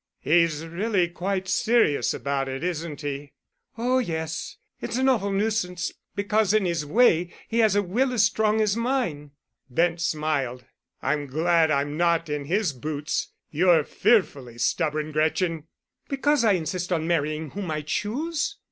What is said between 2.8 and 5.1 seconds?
he?" "Oh, yes. It's an